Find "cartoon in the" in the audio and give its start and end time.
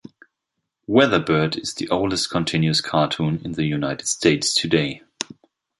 2.81-3.65